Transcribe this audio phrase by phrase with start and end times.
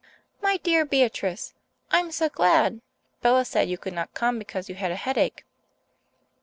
[0.41, 1.53] "My dear Beatrice!
[1.91, 2.81] I'm so glad.
[3.21, 5.45] Bella said you could not come because you had a headache."